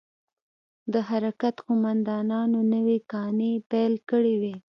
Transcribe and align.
د 0.93 0.95
حرکت 1.09 1.55
قومندانانو 1.67 2.59
نوې 2.73 2.97
کانې 3.11 3.51
پيل 3.71 3.93
کړې 4.09 4.35
وې. 4.41 4.55